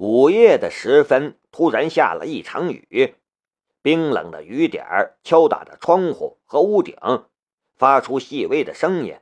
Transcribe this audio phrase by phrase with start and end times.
[0.00, 3.16] 午夜的时分，突然下了一场雨，
[3.82, 6.96] 冰冷的雨点敲打着窗户和屋顶，
[7.76, 9.18] 发出细微的声音。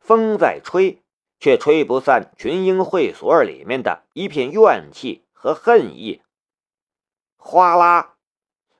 [0.00, 1.04] 风在吹，
[1.38, 6.22] 却吹不散群英会所里面的一片怨气和恨意。
[7.36, 8.16] 哗啦！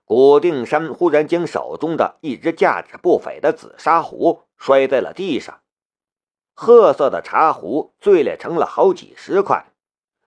[0.05, 5.63] 古定山忽然将手中的一只价值不菲的紫砂壶摔在了地上，
[6.55, 9.69] 褐色的茶壶碎裂成了好几十块。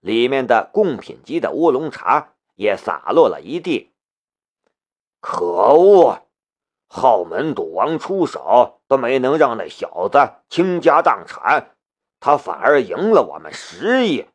[0.05, 3.91] 里面的贡品级的乌龙茶也洒落了一地。
[5.19, 6.21] 可恶！
[6.87, 11.75] 浩门赌王出手都没能让那小子倾家荡产，
[12.19, 14.27] 他反而赢了我们十亿。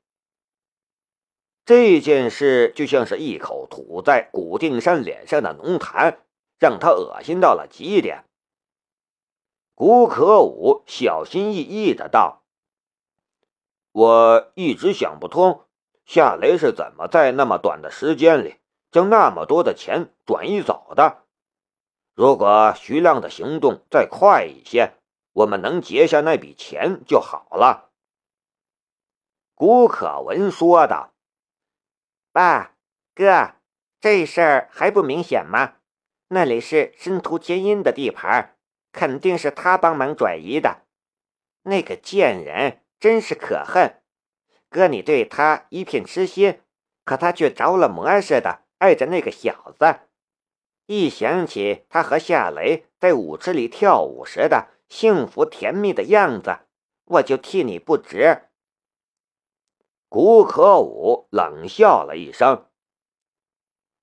[1.64, 6.16] 这件事就像是一口吐在古定山脸上的浓痰，
[6.58, 8.24] 让他恶心到了极点。
[9.76, 12.39] 古可武小心翼翼的道。
[13.92, 15.66] 我一直想不通，
[16.04, 18.56] 夏雷是怎么在那么短的时间里
[18.92, 21.24] 将那么多的钱转移走的。
[22.14, 24.94] 如果徐亮的行动再快一些，
[25.32, 27.90] 我们能结下那笔钱就好了。”
[29.54, 31.12] 古可文说道。
[32.32, 32.76] “爸，
[33.14, 33.54] 哥，
[34.00, 35.74] 这事儿还不明显吗？
[36.28, 38.56] 那里是申屠天音的地盘，
[38.92, 40.82] 肯定是他帮忙转移的。
[41.62, 44.02] 那个贱人。”真是可恨，
[44.68, 46.60] 哥，你对他一片痴心，
[47.02, 50.00] 可他却着了魔似的爱着那个小子。
[50.84, 56.58] 一想起他和夏雷在舞池里跳舞时的幸福甜蜜的样子，
[57.06, 58.48] 我就替你不值。
[60.10, 62.66] 古可武冷笑了一声：“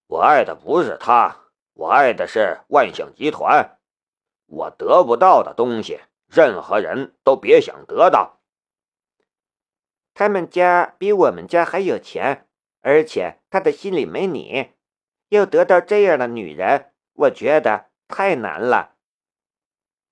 [0.08, 3.78] 我爱的不是他，我爱的是万象集团。
[4.48, 8.34] 我得不到的东西，任何人都别想得到。”
[10.18, 12.48] 他们家比我们家还有钱，
[12.82, 14.72] 而且他的心里没你，
[15.30, 18.96] 要得到这样的女人，我觉得太难了。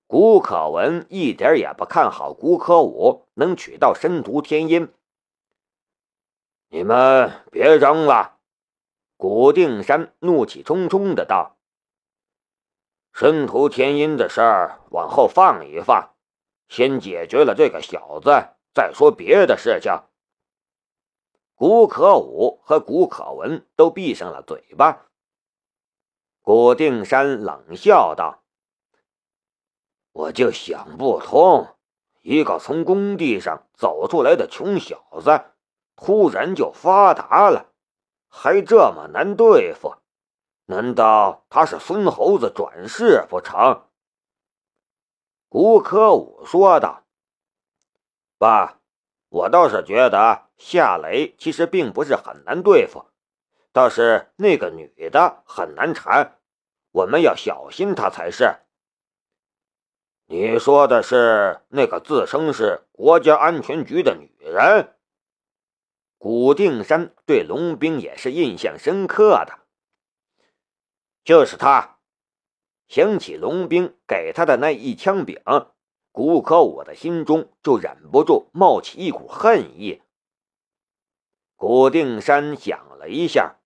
[0.06, 4.92] 古可文一点也不看好古可武能娶到申屠天音。
[6.68, 8.38] 你们别争了！
[9.16, 11.56] 古定山怒气冲冲的道
[13.12, 16.14] ：“申屠天音的事儿往后放一放，
[16.68, 20.02] 先解决了这个小子。”再说别的事情。
[21.54, 25.06] 古可武和古可文都闭上了嘴巴。
[26.42, 28.42] 古定山冷笑道
[30.12, 31.74] ：“我就想不通，
[32.20, 35.40] 一个从工地上走出来的穷小子，
[35.96, 37.72] 突然就发达了，
[38.28, 39.94] 还这么难对付，
[40.66, 43.88] 难道他是孙猴子转世不成？”
[45.48, 47.05] 古可武说道。
[48.38, 48.80] 爸，
[49.28, 53.06] 我倒是觉得夏雷其实并不是很难对付，
[53.72, 56.38] 倒是那个女的很难缠，
[56.90, 58.56] 我们要小心她才是。
[60.26, 64.94] 你说的是那个自称是国家安全局的女人？
[66.18, 69.60] 古定山对龙兵也是印象深刻的，
[71.24, 71.98] 就是他，
[72.88, 75.40] 想起龙兵给他的那一枪柄。
[76.16, 80.00] 古可武的心中就忍不住冒起一股恨意。
[81.56, 83.56] 古定山想了一下，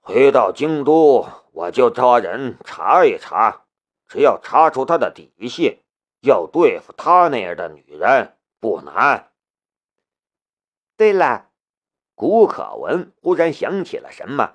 [0.00, 3.66] 回到京都，我就找人查一查，
[4.08, 5.82] 只要查出他的底细，
[6.22, 9.30] 要对付他那样的女人不难。
[10.96, 11.50] 对了，
[12.14, 14.54] 古可文忽然想起了什么，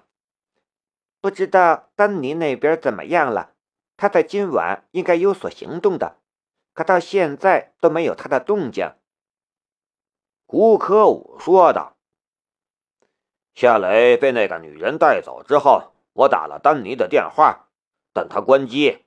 [1.21, 3.53] 不知道丹尼那边怎么样了？
[3.95, 6.15] 他在今晚应该有所行动的。
[6.79, 8.95] 可到现在都没有他的动静。
[10.45, 11.97] 胡科武说道
[13.53, 17.67] ：“夏雷被那个女人带走之后，我打了丹尼的电话，
[18.13, 19.05] 但他关机。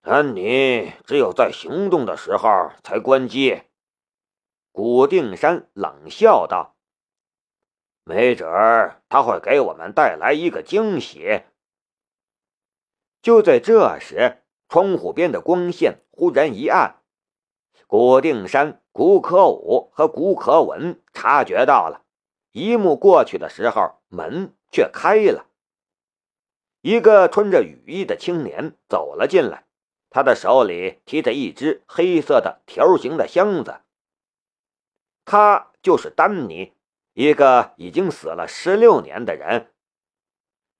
[0.00, 3.64] 丹尼只有在行动的时候才关机。”
[4.72, 6.78] 古定山冷笑道
[8.04, 11.42] ：“没准儿他会给我们带来一个惊喜。”
[13.20, 14.40] 就在这时。
[14.74, 16.96] 窗户边的光线忽然一暗，
[17.86, 22.02] 古定山、古可武和古可文察觉到了。
[22.50, 25.46] 一幕过去的时候，门却开了。
[26.80, 29.64] 一个穿着雨衣的青年走了进来，
[30.10, 33.76] 他的手里提着一只黑色的条形的箱子。
[35.24, 36.72] 他就是丹尼，
[37.12, 39.70] 一个已经死了十六年的人。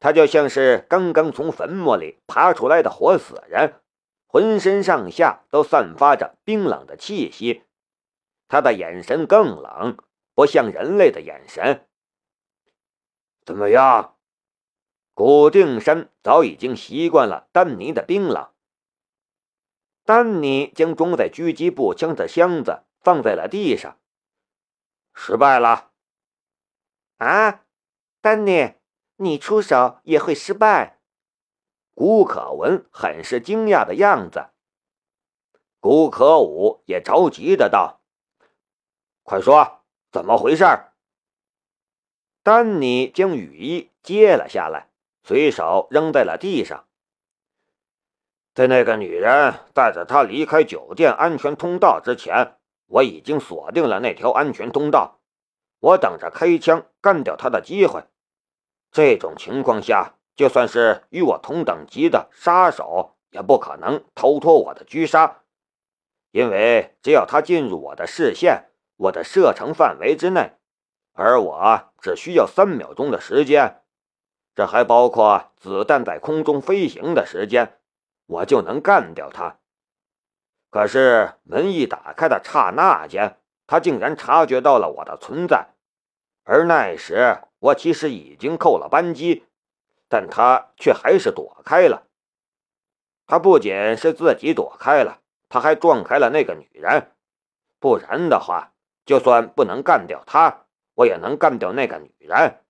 [0.00, 3.80] 他就像是刚刚从坟墓里爬出来的活死人，
[4.34, 7.62] 浑身上下都散发着冰冷的气息。
[8.48, 9.96] 他的眼神更冷，
[10.34, 11.86] 不像人类的眼神。
[13.44, 14.16] 怎么样？
[15.12, 18.50] 古定山早已经习惯了丹尼的冰冷。
[20.04, 24.00] 丹尼将装在狙击步枪的箱子放在了地上。
[25.14, 25.92] 失败了。
[27.18, 27.64] 啊，
[28.20, 28.72] 丹尼，
[29.14, 30.93] 你出手也会失败？
[31.94, 34.48] 古可文很是惊讶的样子。
[35.78, 38.00] 古可武也着急的道
[39.22, 40.64] ：“快说，怎么回事？”
[42.42, 44.88] 丹尼将雨衣揭了下来，
[45.22, 46.88] 随手扔在了地上。
[48.54, 52.56] 在那个女人带着他离开酒店安全通道之前，
[52.86, 55.20] 我已经锁定了那条安全通道，
[55.78, 58.02] 我等着开枪干掉他的机会。
[58.90, 60.16] 这种情况下。
[60.36, 65.42] 就算是与我同等级的杀手，也不可能逃脱我的狙杀，
[66.32, 70.52] 因为只要他进入我的视线，我的射程范围之内，
[71.12, 73.82] 而我只需要三秒钟的时间，
[74.54, 77.78] 这还包括子弹在空中飞行的时间，
[78.26, 79.58] 我就能干掉他。
[80.70, 83.38] 可是门一打开的刹那间，
[83.68, 85.68] 他竟然察觉到了我的存在，
[86.42, 89.44] 而那时我其实已经扣了扳机。
[90.08, 92.06] 但他却还是躲开了。
[93.26, 97.12] 他不仅是自己躲开了，他还撞开了那个女人。
[97.78, 98.72] 不然的话，
[99.06, 102.60] 就算不能干掉他，我也能干掉那个女人。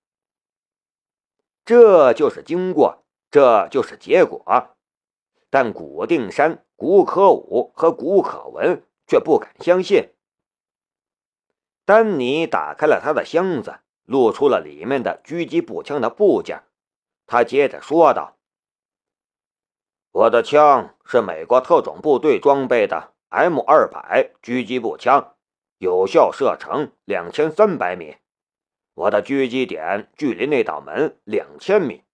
[1.65, 4.77] 这就是经过，这就是结果。
[5.51, 10.11] 但古定山、古可武和古可文却不敢相信。
[11.85, 16.65] 丹尼打开了他的箱子，露出了里面的狙击步枪的部件。
[17.27, 18.37] 他接着说道
[20.13, 25.35] ：“我的枪是美国特种部队装备的 M 二百狙击步枪，
[25.79, 28.17] 有效射程两千三百米。
[28.95, 32.05] 我的狙击点距离那道门两千米。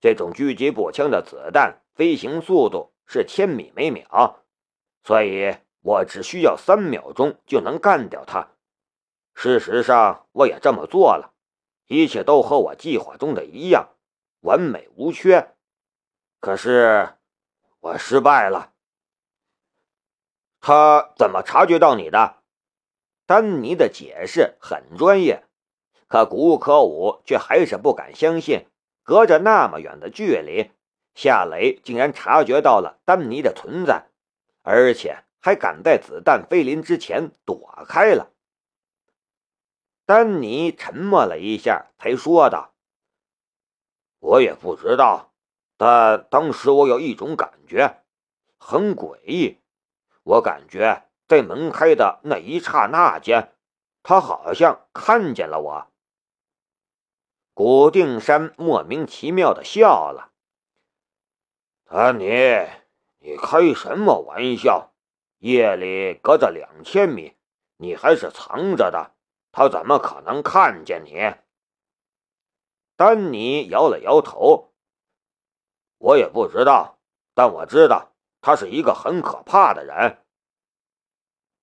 [0.00, 4.36] 这种狙击步枪的子弹飞行速度是千米每秒，
[5.02, 8.52] 所以我只需要三秒钟就能干掉它。
[9.34, 11.34] 事实上，我也这么做了，
[11.88, 13.88] 一切都和我计划中的一样。”
[14.46, 15.56] 完美无缺，
[16.38, 17.16] 可是
[17.80, 18.72] 我失败了。
[20.60, 22.36] 他怎么察觉到你的？
[23.26, 25.48] 丹尼的解释很专业，
[26.06, 28.68] 可古可武却还是不敢相信，
[29.02, 30.70] 隔着那么远的距离，
[31.16, 34.06] 夏雷竟然察觉到了丹尼的存在，
[34.62, 38.30] 而且还敢在子弹飞临之前躲开了。
[40.04, 42.75] 丹尼沉默了一下，才说道。
[44.26, 45.30] 我也不知道，
[45.76, 48.02] 但当时我有一种感觉，
[48.58, 49.60] 很诡异。
[50.24, 53.52] 我感觉在门开的那一刹那间，
[54.02, 55.86] 他好像看见了我。
[57.54, 60.32] 古定山莫名其妙的笑了
[61.88, 62.26] ：“丹尼，
[63.20, 64.90] 你开什么玩笑？
[65.38, 67.36] 夜里隔着两千米，
[67.76, 69.12] 你还是藏着的，
[69.52, 71.32] 他怎么可能看见你？”
[72.96, 74.72] 丹尼摇了摇头，
[75.98, 76.98] 我也不知道，
[77.34, 80.22] 但我知道他是一个很可怕的人。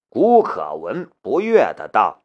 [0.10, 2.24] 古可文不悦的道：“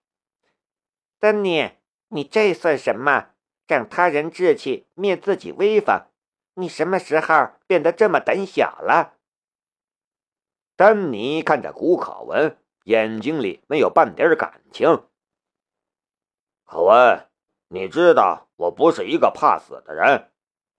[1.18, 1.70] 丹尼，
[2.08, 3.30] 你这算什么？
[3.66, 6.06] 让他人志气，灭自己威风，
[6.54, 9.14] 你什么时候变得这么胆小了？”
[10.76, 15.04] 丹尼看着古可文，眼睛里没有半点感情。
[16.64, 17.27] 可文。
[17.68, 20.30] 你知道我不是一个怕死的人，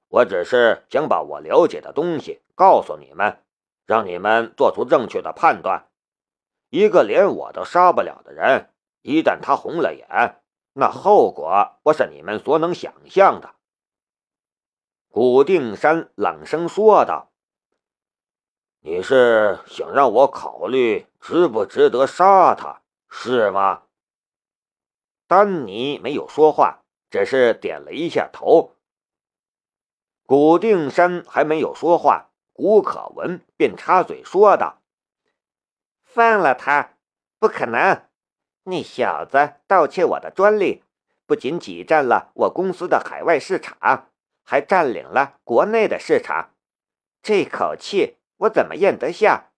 [0.08, 3.44] 我只是想把我了解的东西告诉你们，
[3.86, 5.88] 让你们做出正确的判断。
[6.70, 10.42] 一个连我都杀不了的人，一旦他红了眼，
[10.74, 13.54] 那后果不是你们所能想象的。”
[15.12, 17.32] 古定山冷声说道
[18.82, 23.84] ，“你是想让我考虑值不值得杀他，是吗？”
[25.26, 26.79] 丹尼没有说话，
[27.10, 28.76] 只是点了一下头。
[30.26, 34.82] 古定山还没有说话，古可文便插嘴说道
[36.04, 36.94] ：“放了他，
[37.40, 38.04] 不可能！
[38.64, 40.84] 那小子盗窃我的专利，
[41.26, 44.10] 不仅挤占了我公司的海外市场，
[44.44, 46.54] 还占领了国内的市场。
[47.24, 49.52] 这口气我怎么咽得下？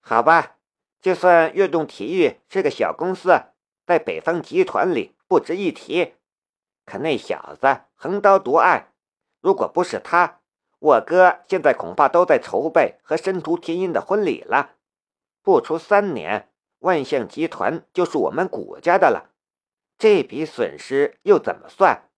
[0.00, 0.56] 好吧，
[1.00, 3.42] 就算悦动体育是个小公司。”
[3.86, 6.14] 在北方集团里不值一提，
[6.84, 8.92] 可那小子横刀夺爱，
[9.40, 10.40] 如果不是他，
[10.78, 14.76] 我哥现在恐怕都在筹备和申屠天音的婚礼了。
[15.42, 16.50] 不出三年，
[16.80, 19.30] 万象集团就是我们古家的了。
[19.96, 22.10] 这笔损失又怎么算？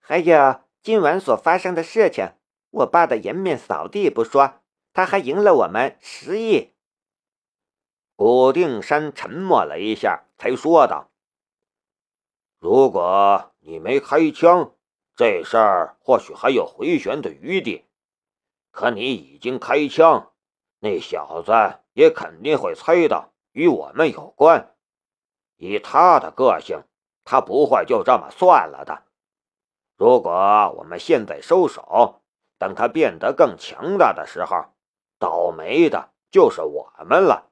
[0.00, 2.32] 还有今晚所发生的事情，
[2.70, 4.60] 我爸的颜面扫地不说，
[4.92, 6.74] 他还赢了我们十亿。
[8.16, 11.10] 古定山沉默了一下，才说道
[12.58, 14.72] ：“如果你没开枪，
[15.14, 17.84] 这事儿或许还有回旋的余地。
[18.70, 20.32] 可你已经开枪，
[20.78, 21.52] 那小子
[21.92, 24.74] 也肯定会猜到与我们有关。
[25.58, 26.82] 以他的个性。”
[27.30, 29.02] 他不会就这么算了的。
[29.98, 30.32] 如果
[30.78, 32.22] 我们现在收手，
[32.56, 34.64] 等他变得更强大的时候，
[35.18, 37.50] 倒霉的就是我们了。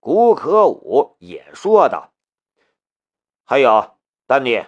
[0.00, 2.12] 古可武也说道
[3.42, 3.96] ：“还有，
[4.30, 4.64] 丹尼，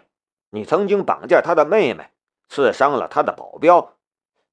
[0.51, 2.11] 你曾经绑架他的妹妹，
[2.49, 3.95] 刺伤了他的保镖，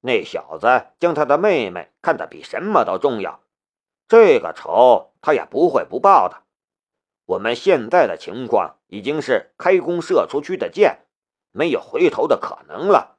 [0.02, 3.40] 那小子将他的妹妹看得比什么都重要，
[4.06, 6.44] 这个仇他也不会不报的。”
[7.26, 11.00] 我们现在的情况已经是开弓射出去的箭，
[11.50, 13.18] 没有回头的可能了。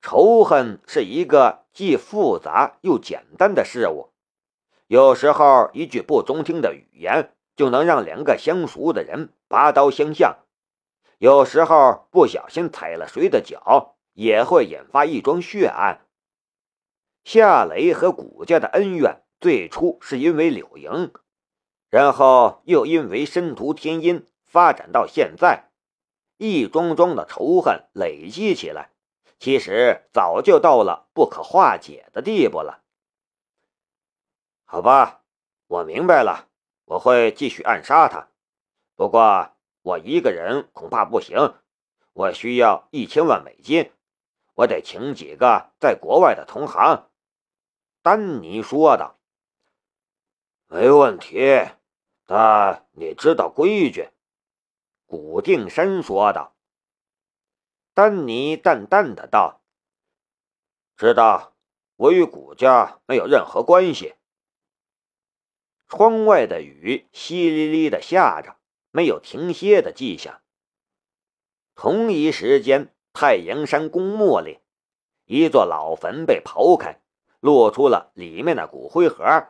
[0.00, 4.14] 仇恨是一个既复杂又简单的事物，
[4.86, 10.38] 有时候一句不中听的语言就能让两个相熟的人拔刀相向，
[11.18, 16.06] 有时候不小心踩了谁的脚，也会引发一桩血案。
[17.24, 21.12] 夏雷和古家的恩怨最初是因为柳莹。
[21.90, 25.70] 然后又因为申屠天音发展到现在，
[26.38, 28.90] 一桩桩的仇恨累积起来，
[29.38, 32.82] 其实早就到了不可化解的地步了。
[34.64, 35.22] 好吧，
[35.68, 36.48] 我明白了，
[36.84, 38.28] 我会继续暗杀他。
[38.94, 39.50] 不过
[39.82, 41.54] 我一个人恐怕不行，
[42.12, 43.92] 我需要一千万美金，
[44.54, 47.10] 我得请几个在国外的同行。”
[48.02, 49.18] 丹尼说道。
[50.68, 51.68] “没问题。”
[52.26, 54.08] 但你知道规矩，
[55.04, 56.54] 古定山说道。
[57.92, 59.60] 丹尼淡淡的道
[60.96, 61.52] ：“知道，
[61.96, 64.14] 我与古家没有任何关系。”
[65.96, 68.56] 窗外的雨淅沥沥的下着，
[68.90, 70.40] 没有停歇的迹象。
[71.76, 74.58] 同一时间，太阳山公墓里，
[75.24, 77.00] 一座老坟被刨开，
[77.38, 79.46] 露出了里面的骨灰盒。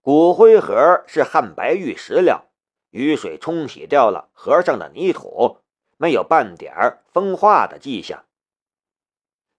[0.00, 2.46] 骨灰盒是汉白玉石料，
[2.90, 5.58] 雨水冲洗掉了盒上的泥土，
[5.98, 8.24] 没有半点风化的迹象。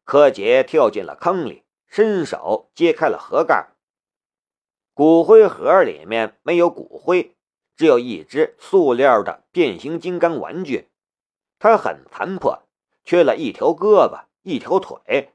[0.03, 3.69] 柯洁跳进了坑里，伸手揭开了盒盖。
[4.93, 7.35] 骨灰盒里面没有骨灰，
[7.75, 10.89] 只有一只塑料的变形金刚玩具，
[11.57, 12.63] 它很残破，
[13.03, 15.33] 缺了一条胳膊、一条腿，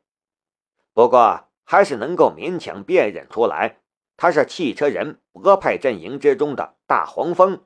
[0.92, 3.80] 不过还是能够勉强辨认出来。
[4.16, 7.64] 他是汽车人博派阵营之中的大黄蜂。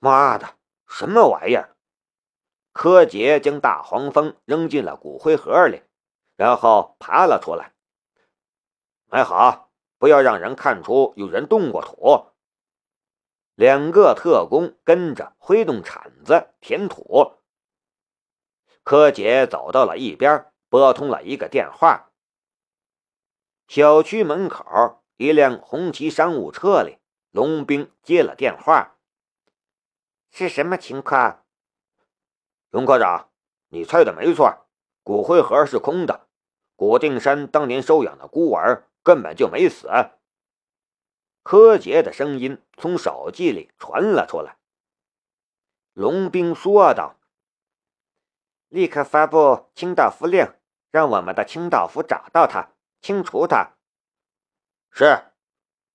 [0.00, 0.56] 妈的，
[0.88, 1.76] 什么玩意儿！
[2.72, 5.82] 柯洁将大黄蜂扔进了骨灰盒里，
[6.36, 7.74] 然后爬了出来。
[9.08, 9.67] 还好，
[9.98, 12.28] 不要让人看出有人动过土。
[13.54, 17.34] 两个特工跟着挥动铲子填土。
[18.84, 22.10] 柯洁走到了一边，拨通了一个电话。
[23.66, 26.98] 小区门口，一辆红旗商务车里，
[27.30, 28.96] 龙兵接了电话。
[30.30, 31.44] 是什么情况？
[32.70, 33.30] 龙科长，
[33.68, 34.66] 你猜的没错，
[35.02, 36.28] 骨灰盒是空的。
[36.76, 39.88] 古定山当年收养的孤儿根本就没死。
[41.42, 44.58] 柯洁的声音从手机里传了出来。
[45.94, 47.18] 龙兵说道
[48.68, 50.52] ：“立刻发布清道夫令，
[50.90, 53.78] 让我们的清道夫找到他。”清除他。
[54.90, 55.22] 是，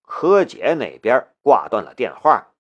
[0.02, 2.56] 柯洁那边挂断了电话。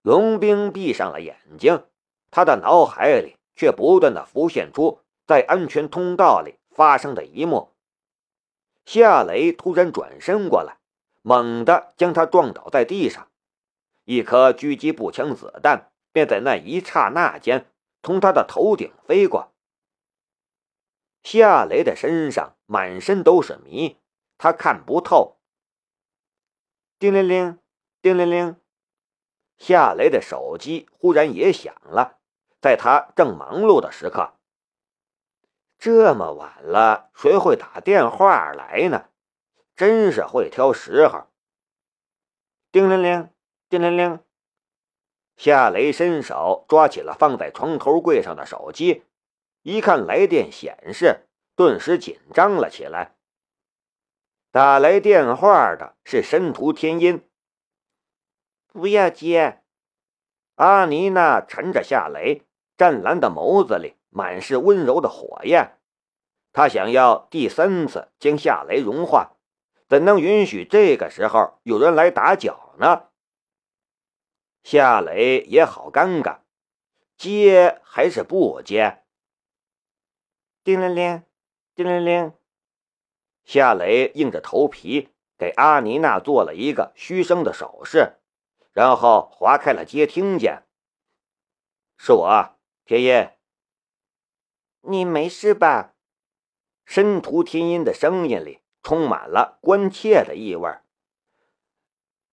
[0.00, 1.86] 龙兵闭上了眼睛，
[2.32, 7.71] 他的脑海里却不断的浮现出在安全通道里发生的一幕。
[8.84, 10.78] 夏雷突然转身过来，
[11.22, 13.28] 猛地将他撞倒在地上，
[14.04, 17.70] 一颗狙击步枪子弹便在那一刹那间
[18.02, 19.52] 从他的头顶飞过。
[21.22, 23.98] 夏雷的身上满身都是泥，
[24.36, 25.38] 他看不透。
[26.98, 27.58] 叮铃铃，
[28.00, 28.56] 叮铃铃，
[29.56, 32.18] 夏雷的手机忽然也响了，
[32.60, 34.34] 在他正忙碌的时刻。
[35.84, 39.08] 这么晚了，谁会打电话来呢？
[39.74, 41.26] 真是会挑时候。
[42.70, 43.28] 叮铃铃，
[43.68, 44.20] 叮铃铃，
[45.36, 49.02] 夏雷伸手抓起了放在床头柜上的手机。
[49.62, 53.16] 一看来电显示，顿时紧张了起来。
[54.52, 57.28] 打来电话的是申屠天音。
[58.68, 59.64] 不要接。
[60.54, 62.46] 阿妮娜沉着夏雷，
[62.76, 65.78] 湛蓝的眸子里满是温柔的火焰。
[66.52, 69.36] 他想要第三次将夏雷融化，
[69.88, 73.08] 怎能允许这个时候有人来打搅呢？
[74.62, 76.40] 夏雷也好尴尬，
[77.16, 79.02] 接还是不接？
[80.62, 81.22] 叮铃铃，
[81.74, 82.32] 叮铃铃。
[83.44, 88.18] 夏雷硬着头皮给阿妮娜做了一个嘘声的手势。
[88.72, 90.62] 然后划开了接听键。
[91.98, 93.28] 是我，天音。
[94.82, 95.94] 你没事吧？
[96.84, 100.68] 申屠天音的声音里充满了关切的意味。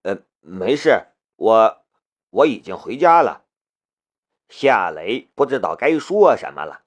[0.01, 1.86] 呃，没事，我
[2.32, 3.46] 我已经回家了。
[4.48, 6.82] 夏雷不知道该说什么了。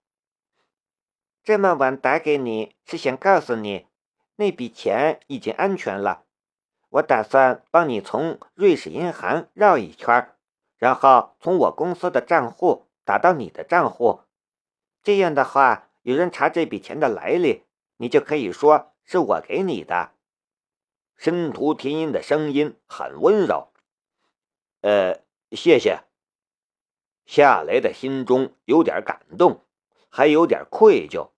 [1.44, 3.86] 这么晚打给你是想告诉你，
[4.36, 6.24] 那笔钱已经安全了。
[6.88, 10.34] 我打算帮你从瑞士银行绕一圈，
[10.76, 14.22] 然后从我公司的账户打到你的账户。
[15.02, 17.64] 这样的话，有人查这笔钱的来历，
[17.96, 20.14] 你就可以说是我给你的。
[21.16, 23.72] 申屠天音的声音很温柔。
[24.80, 26.04] 呃，谢谢。
[27.24, 29.64] 夏雷的心中有点感动，
[30.08, 31.30] 还有点愧疚，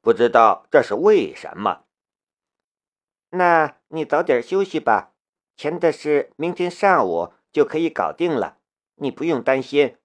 [0.00, 1.84] 不知道这是为什么。
[3.30, 5.14] 那你早点休息吧，
[5.56, 8.58] 钱的事明天上午就可以搞定了，
[8.96, 9.96] 你不用担心。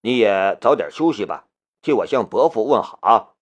[0.00, 1.48] 你也早点休息吧，
[1.82, 3.36] 替我向伯父问好。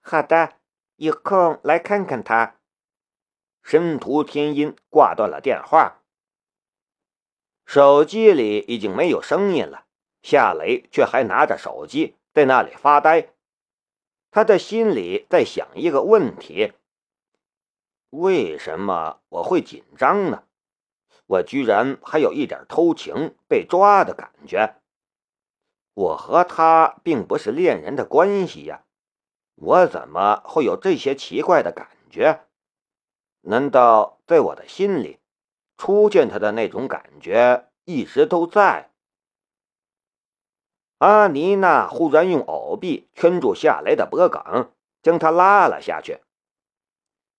[0.00, 0.54] 好的，
[0.96, 2.56] 有空来看看他。
[3.62, 6.00] 申屠天音挂断了电话，
[7.66, 9.84] 手机里已经没有声音了。
[10.22, 13.34] 夏雷却还拿着手机在那里发呆，
[14.30, 16.72] 他的心里在想一个问题。
[18.10, 20.44] 为什么我会紧张呢？
[21.26, 24.80] 我居然还有一点偷情被抓的感觉。
[25.98, 28.84] 我和他并不是恋人的关系呀，
[29.56, 32.44] 我怎么会有这些奇怪的感觉？
[33.40, 35.18] 难道在我的心里，
[35.76, 38.92] 初见他的那种感觉一直都在？
[40.98, 44.70] 阿妮娜忽然用藕臂圈住夏雷的脖梗，
[45.02, 46.20] 将他拉了下去。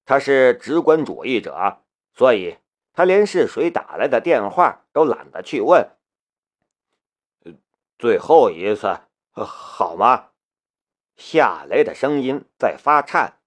[0.04, 1.78] 他是直观主义者，
[2.14, 2.58] 所以
[2.92, 5.90] 他连是谁打来的电话都懒得去问。
[8.00, 8.98] 最后一次，
[9.34, 10.30] 好吗？
[11.18, 13.42] 夏雷的声音在发颤。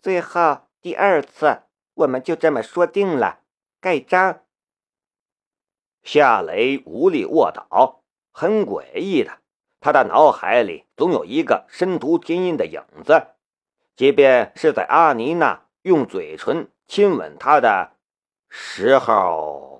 [0.00, 1.62] 最后第二次，
[1.94, 3.44] 我们就这么说定了，
[3.80, 4.40] 盖章。
[6.02, 9.38] 夏雷无力卧倒，很诡异的，
[9.78, 13.28] 他的脑海里总有一个深毒天音的影子。
[13.94, 17.92] 即便是在阿妮娜用嘴唇亲吻他的
[18.48, 19.71] 时候。